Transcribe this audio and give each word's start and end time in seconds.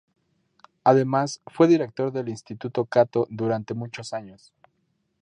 Además, 0.83 1.41
fue 1.45 1.67
director 1.67 2.11
del 2.11 2.27
Instituto 2.27 2.85
Cato 2.85 3.27
durante 3.29 3.75
muchos 3.75 4.13
años. 4.13 4.51